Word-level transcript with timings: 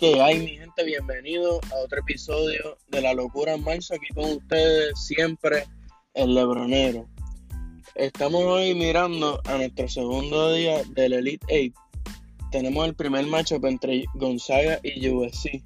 que 0.00 0.18
hay, 0.18 0.38
mi 0.38 0.56
gente? 0.56 0.82
Bienvenido 0.82 1.60
a 1.70 1.76
otro 1.84 2.00
episodio 2.00 2.78
de 2.88 3.02
La 3.02 3.12
Locura 3.12 3.52
en 3.52 3.62
Marzo. 3.62 3.92
Aquí 3.92 4.06
con 4.14 4.30
ustedes 4.30 4.98
siempre 4.98 5.64
el 6.14 6.34
Lebronero. 6.34 7.06
Estamos 7.96 8.42
hoy 8.44 8.74
mirando 8.74 9.42
a 9.44 9.58
nuestro 9.58 9.86
segundo 9.90 10.54
día 10.54 10.82
del 10.94 11.12
Elite 11.12 11.74
8. 11.74 12.48
Tenemos 12.50 12.86
el 12.86 12.94
primer 12.94 13.26
matchup 13.26 13.66
entre 13.66 14.06
Gonzaga 14.14 14.80
y 14.82 15.06
USC. 15.06 15.62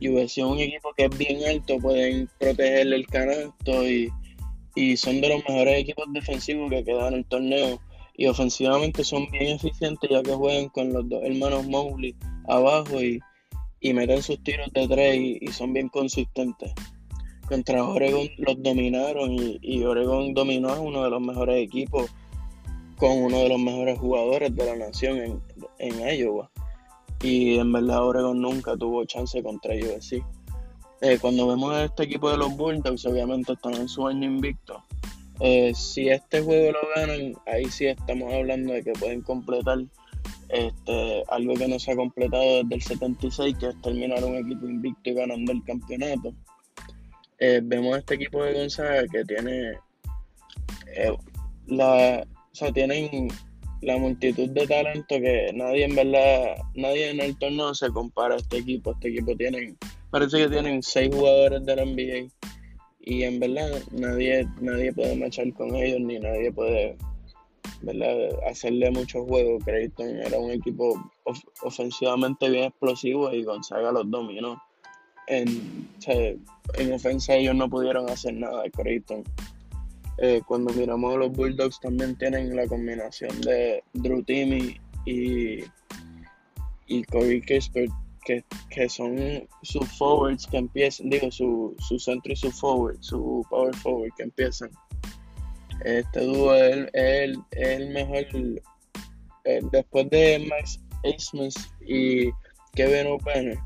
USC 0.00 0.38
es 0.38 0.44
un 0.44 0.60
equipo 0.60 0.94
que 0.96 1.04
es 1.04 1.18
bien 1.18 1.44
alto, 1.46 1.76
pueden 1.78 2.30
protegerle 2.40 2.96
el 2.96 3.06
canasto 3.06 3.86
y, 3.86 4.10
y 4.76 4.96
son 4.96 5.20
de 5.20 5.28
los 5.28 5.44
mejores 5.46 5.78
equipos 5.78 6.06
defensivos 6.14 6.70
que 6.70 6.84
quedan 6.84 7.08
en 7.08 7.18
el 7.18 7.26
torneo. 7.26 7.78
Y 8.16 8.28
ofensivamente 8.28 9.04
son 9.04 9.30
bien 9.30 9.56
eficientes 9.56 10.08
ya 10.08 10.22
que 10.22 10.32
juegan 10.32 10.70
con 10.70 10.90
los 10.90 11.06
dos 11.06 11.22
hermanos 11.22 11.66
Mowgli 11.66 12.16
abajo 12.48 13.02
y 13.02 13.20
y 13.84 13.92
meten 13.92 14.22
sus 14.22 14.42
tiros 14.42 14.72
de 14.72 14.88
tres 14.88 15.14
y, 15.14 15.46
son 15.48 15.74
bien 15.74 15.90
consistentes. 15.90 16.72
Contra 17.46 17.84
Oregon 17.84 18.26
los 18.38 18.62
dominaron 18.62 19.36
y, 19.60 19.84
Oregon 19.84 20.32
dominó 20.32 20.70
a 20.70 20.80
uno 20.80 21.04
de 21.04 21.10
los 21.10 21.20
mejores 21.20 21.62
equipos 21.62 22.10
con 22.96 23.10
uno 23.10 23.40
de 23.40 23.50
los 23.50 23.58
mejores 23.60 23.98
jugadores 23.98 24.56
de 24.56 24.64
la 24.64 24.76
nación 24.76 25.18
en, 25.18 25.42
en 25.80 26.18
Iowa. 26.18 26.50
Y 27.22 27.58
en 27.58 27.72
verdad 27.72 28.06
Oregon 28.06 28.40
nunca 28.40 28.74
tuvo 28.74 29.04
chance 29.04 29.42
contra 29.42 29.74
USC. 29.74 30.24
Eh, 31.02 31.18
cuando 31.20 31.46
vemos 31.46 31.70
a 31.74 31.84
este 31.84 32.04
equipo 32.04 32.30
de 32.30 32.38
los 32.38 32.56
Bulldogs, 32.56 33.04
obviamente 33.04 33.52
están 33.52 33.74
en 33.74 33.86
su 33.86 34.06
año 34.06 34.24
invicto. 34.24 34.82
Eh, 35.40 35.74
si 35.74 36.08
este 36.08 36.40
juego 36.40 36.72
lo 36.72 36.88
ganan, 36.96 37.34
ahí 37.44 37.66
sí 37.66 37.86
estamos 37.86 38.32
hablando 38.32 38.72
de 38.72 38.82
que 38.82 38.92
pueden 38.92 39.20
completar 39.20 39.84
este, 40.54 41.24
algo 41.28 41.54
que 41.54 41.66
no 41.66 41.80
se 41.80 41.90
ha 41.90 41.96
completado 41.96 42.62
desde 42.62 42.74
el 42.76 42.82
76, 42.82 43.56
que 43.58 43.66
es 43.66 43.82
terminar 43.82 44.22
un 44.24 44.36
equipo 44.36 44.66
invicto 44.66 45.10
y 45.10 45.14
ganando 45.14 45.50
el 45.50 45.64
campeonato. 45.64 46.32
Eh, 47.38 47.60
vemos 47.62 47.98
este 47.98 48.14
equipo 48.14 48.44
de 48.44 48.54
Gonzaga 48.54 49.02
que 49.10 49.24
tiene 49.24 49.72
eh, 50.96 51.12
la, 51.66 52.24
o 52.24 52.54
sea, 52.54 52.72
tienen 52.72 53.28
la 53.80 53.98
multitud 53.98 54.48
de 54.50 54.66
talento 54.68 55.16
que 55.16 55.50
nadie 55.54 55.86
en 55.86 55.96
verdad, 55.96 56.54
nadie 56.76 57.10
en 57.10 57.20
el 57.20 57.36
torneo 57.36 57.74
se 57.74 57.90
compara 57.90 58.34
a 58.34 58.38
este 58.38 58.58
equipo. 58.58 58.92
Este 58.92 59.08
equipo 59.08 59.36
tienen, 59.36 59.76
parece 60.10 60.38
que 60.38 60.48
tienen 60.48 60.84
seis 60.84 61.12
jugadores 61.12 61.66
de 61.66 61.84
NBA 61.84 62.32
y 63.00 63.24
en 63.24 63.40
verdad 63.40 63.82
nadie, 63.90 64.46
nadie 64.60 64.92
puede 64.92 65.16
marchar 65.16 65.52
con 65.54 65.74
ellos 65.74 66.00
ni 66.00 66.20
nadie 66.20 66.52
puede 66.52 66.96
hacerle 68.46 68.90
mucho 68.90 69.24
juego. 69.24 69.58
Creighton 69.58 70.18
era 70.20 70.38
un 70.38 70.50
equipo 70.50 71.10
ofensivamente 71.62 72.48
bien 72.50 72.64
explosivo 72.64 73.32
y 73.32 73.44
Gonzaga 73.44 73.92
los 73.92 74.10
dominó. 74.10 74.60
En, 75.26 75.88
en 76.74 76.92
ofensa 76.92 77.34
ellos 77.34 77.54
no 77.54 77.68
pudieron 77.68 78.08
hacer 78.10 78.34
nada 78.34 78.62
Creighton. 78.70 79.24
Eh, 80.18 80.42
cuando 80.46 80.72
miramos 80.74 81.14
a 81.14 81.18
los 81.18 81.32
Bulldogs 81.32 81.80
también 81.80 82.16
tienen 82.16 82.54
la 82.54 82.68
combinación 82.68 83.40
de 83.40 83.82
Drew 83.94 84.22
Timmy 84.22 84.80
y, 85.04 85.64
y 86.86 87.04
Corey 87.10 87.40
Kispert, 87.42 87.90
que, 88.24 88.44
que, 88.70 88.88
son 88.88 89.16
sus 89.62 89.86
forwards 89.98 90.46
que 90.46 90.58
empiezan, 90.58 91.10
digo, 91.10 91.30
su, 91.30 91.74
su 91.78 91.98
centro 91.98 92.32
y 92.32 92.36
su 92.36 92.50
forward, 92.52 92.96
su 93.00 93.44
power 93.50 93.74
forward 93.74 94.12
que 94.16 94.22
empiezan 94.22 94.70
este 95.84 96.20
dúo 96.20 96.54
es 96.54 96.88
el, 96.92 97.38
el, 97.52 97.90
mejor. 97.90 98.26
Después 99.72 100.08
de 100.10 100.46
Max 100.48 100.80
Asmus 101.04 101.54
y 101.86 102.30
Kevin 102.74 103.12
O'Banner, 103.12 103.58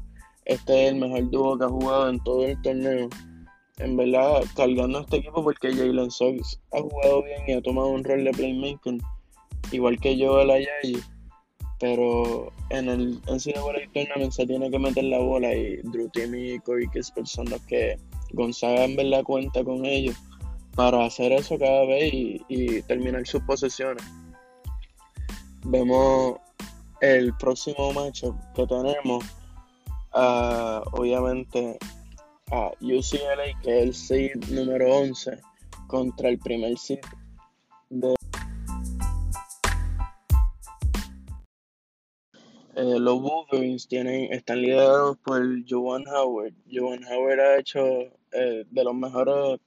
este 0.45 0.87
es 0.87 0.93
el 0.93 0.97
mejor 0.97 1.31
dúo 1.31 1.59
que 1.59 1.65
ha 1.65 1.69
jugado 1.69 2.09
en 2.09 2.21
todo 2.25 2.45
el 2.47 2.61
torneo. 2.63 3.09
En 3.79 3.97
verdad, 3.97 4.43
cargando 4.57 4.99
a 4.99 5.03
este 5.03 5.19
equipo 5.19 5.45
porque 5.45 5.73
Jalen 5.73 6.11
Sox 6.11 6.61
ha 6.73 6.81
jugado 6.81 7.23
bien 7.23 7.43
y 7.47 7.53
ha 7.53 7.63
tomado 7.63 7.89
un 7.89 8.03
rol 8.03 8.25
de 8.25 8.33
playmaker, 8.33 8.99
igual 9.71 10.01
que 10.01 10.19
Joel 10.19 10.51
Ayayi. 10.51 11.01
Pero 11.79 12.53
en 12.71 12.89
el 12.89 13.21
NCAA 13.27 13.93
Tournament 13.95 14.33
se 14.33 14.47
tiene 14.47 14.69
que 14.69 14.81
meter 14.81 15.05
la 15.05 15.21
bola 15.21 15.55
y 15.55 15.77
Drew 15.85 16.09
Timmy 16.09 16.55
y 16.55 16.59
Corey 16.59 16.89
Kisper 16.89 17.25
son 17.25 17.47
que 17.69 17.97
Gonzaga 18.33 18.85
en 18.85 18.97
verdad 18.97 19.23
cuenta 19.23 19.63
con 19.63 19.85
ellos 19.85 20.17
para 20.79 21.05
hacer 21.07 21.33
eso 21.33 21.59
cada 21.59 21.87
vez 21.87 22.13
y, 22.13 22.83
terminar 22.83 23.27
sus 23.27 23.43
posesiones. 23.43 24.05
Vemos 25.65 26.39
el 27.01 27.37
próximo 27.37 27.93
matchup 27.93 28.37
que 28.55 28.65
tenemos, 28.65 29.25
obviamente, 30.13 31.77
a 32.53 32.71
UCLA, 32.81 33.61
que 33.61 33.79
es 33.79 33.83
el 33.83 33.95
seed 33.95 34.45
número 34.51 34.99
11, 34.99 35.41
contra 35.89 36.29
el 36.29 36.39
primer 36.39 36.79
seed 36.79 37.01
de 37.91 38.15
eh, 42.77 42.99
los 43.01 43.21
Wolverines 43.21 43.89
tienen, 43.89 44.33
están 44.33 44.63
liderados 44.63 45.17
por 45.25 45.43
Joan 45.69 46.05
Howard. 46.07 46.55
Joan 46.73 47.03
Howard 47.05 47.41
ha 47.41 47.59
hecho 47.59 47.81
eh, 48.31 48.65
de 48.71 48.85
los 48.85 48.95
mejores 48.95 49.59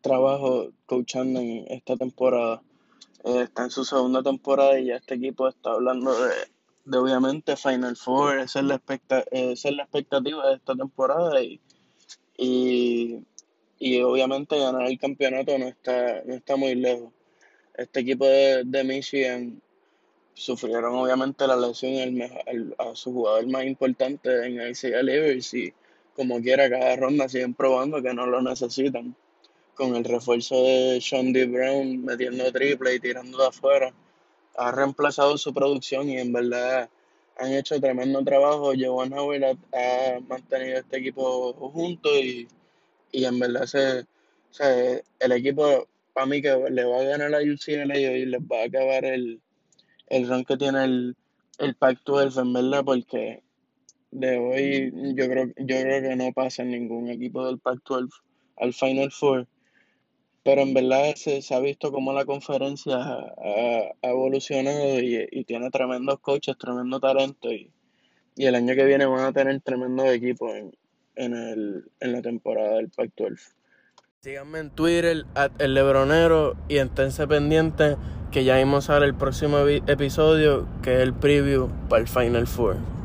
trabajo 0.00 0.70
coachando 0.86 1.40
en 1.40 1.66
esta 1.68 1.96
temporada. 1.96 2.62
Eh, 3.24 3.42
está 3.42 3.64
en 3.64 3.70
su 3.70 3.84
segunda 3.84 4.22
temporada 4.22 4.78
y 4.78 4.86
ya 4.86 4.96
este 4.96 5.14
equipo 5.14 5.48
está 5.48 5.72
hablando 5.72 6.12
de, 6.14 6.98
obviamente 6.98 7.56
Final 7.56 7.96
Four, 7.96 8.38
esa 8.38 8.60
es 8.60 8.64
la, 8.64 8.76
expecta 8.76 9.24
es 9.30 9.64
la 9.64 9.82
expectativa 9.82 10.48
de 10.48 10.54
esta 10.54 10.74
temporada 10.74 11.42
y, 11.42 11.60
y, 12.36 13.18
y, 13.78 14.00
obviamente 14.00 14.58
ganar 14.58 14.86
el 14.86 14.98
campeonato 14.98 15.58
no 15.58 15.66
está, 15.66 16.22
no 16.24 16.34
está 16.34 16.56
muy 16.56 16.74
lejos. 16.74 17.12
Este 17.76 18.00
equipo 18.00 18.24
de, 18.24 18.64
de 18.64 18.84
Michigan 18.84 19.60
sufrieron 20.38 20.94
obviamente 20.94 21.46
la 21.46 21.56
lesión 21.56 22.22
el, 22.46 22.74
a 22.78 22.94
su 22.94 23.12
jugador 23.12 23.46
más 23.48 23.64
importante 23.64 24.46
en 24.46 24.70
ICA 24.70 25.02
Livers 25.02 25.52
y 25.54 25.72
como 26.14 26.40
quiera 26.40 26.70
cada 26.70 26.96
ronda 26.96 27.28
siguen 27.28 27.54
probando 27.54 28.00
que 28.00 28.14
no 28.14 28.26
lo 28.26 28.40
necesitan 28.40 29.16
con 29.78 29.94
el 29.94 30.02
refuerzo 30.02 30.56
de 30.64 31.00
Sean 31.00 31.32
D. 31.32 31.46
Brown 31.46 32.04
metiendo 32.04 32.50
triple 32.52 32.96
y 32.96 33.00
tirando 33.00 33.38
de 33.38 33.46
afuera, 33.46 33.94
ha 34.56 34.72
reemplazado 34.72 35.38
su 35.38 35.54
producción 35.54 36.10
y 36.10 36.18
en 36.18 36.32
verdad 36.32 36.90
han 37.38 37.52
hecho 37.52 37.80
tremendo 37.80 38.22
trabajo. 38.24 38.72
Jovan 38.76 39.12
Howard 39.12 39.56
ha, 39.72 40.18
mantenido 40.28 40.78
este 40.80 40.98
equipo 40.98 41.52
junto 41.52 42.08
y, 42.18 42.48
en 43.12 43.38
verdad 43.38 43.66
se, 43.66 45.04
el 45.20 45.32
equipo 45.32 45.86
para 46.12 46.26
mí 46.26 46.42
que 46.42 46.56
le 46.70 46.84
va 46.84 46.98
a 46.98 47.04
ganar 47.04 47.32
a 47.36 47.38
UCLA 47.38 47.96
y 47.96 48.26
les 48.26 48.40
va 48.40 48.62
a 48.62 48.64
acabar 48.64 49.04
el, 49.04 49.40
el 50.08 50.28
run 50.28 50.44
que 50.44 50.56
tiene 50.56 50.84
el, 50.84 51.16
el 51.58 51.76
Pac-12 51.76 52.40
en 52.40 52.52
verdad 52.52 52.84
porque 52.84 53.44
de 54.10 54.38
hoy 54.38 54.92
yo 55.14 55.28
creo, 55.28 55.46
yo 55.56 55.80
creo 55.82 56.02
que 56.02 56.16
no 56.16 56.32
pasa 56.32 56.64
ningún 56.64 57.10
equipo 57.10 57.46
del 57.46 57.60
Pac-12 57.60 58.08
al 58.56 58.74
Final 58.74 59.12
Four 59.12 59.46
pero 60.42 60.62
en 60.62 60.74
verdad 60.74 61.14
se, 61.16 61.42
ha 61.54 61.60
visto 61.60 61.92
cómo 61.92 62.12
la 62.12 62.24
conferencia 62.24 62.96
ha, 62.96 63.92
evolucionado 64.02 65.00
y, 65.00 65.44
tiene 65.44 65.70
tremendos 65.70 66.20
coaches, 66.20 66.56
tremendo 66.58 67.00
talento 67.00 67.52
y, 67.52 67.70
el 68.36 68.54
año 68.54 68.74
que 68.74 68.84
viene 68.84 69.04
van 69.04 69.24
a 69.24 69.32
tener 69.32 69.60
tremendos 69.60 70.06
equipos 70.10 70.54
en, 70.54 70.72
en, 71.16 71.34
el, 71.34 71.84
en 71.98 72.12
la 72.12 72.22
temporada 72.22 72.76
del 72.76 72.88
Pac-12. 72.88 73.36
Síganme 74.20 74.58
en 74.60 74.70
Twitter, 74.70 75.24
el 75.58 75.74
Lebronero, 75.74 76.56
y 76.68 76.78
esténse 76.78 77.26
pendientes 77.26 77.96
que 78.30 78.44
ya 78.44 78.56
vamos 78.56 78.90
a 78.90 78.94
ver 78.94 79.04
el 79.04 79.14
próximo 79.14 79.58
episodio, 79.60 80.68
que 80.82 80.96
es 80.96 81.00
el 81.00 81.14
preview 81.14 81.68
para 81.88 82.02
el 82.02 82.08
Final 82.08 82.46
Four. 82.46 82.97